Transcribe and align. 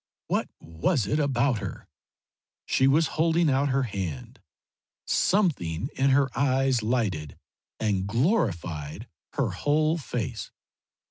What 0.25 0.49
was 0.59 1.05
it 1.05 1.19
about 1.19 1.59
her? 1.59 1.87
She 2.65 2.87
was 2.87 3.05
holding 3.21 3.51
out 3.51 3.69
her 3.69 3.83
hand. 3.83 4.39
Something 5.05 5.89
in 5.95 6.09
her 6.09 6.35
eyes 6.35 6.81
lighted 6.81 7.37
and 7.79 8.07
glorified 8.07 9.07
her 9.33 9.51
whole 9.51 9.99
face. 9.99 10.49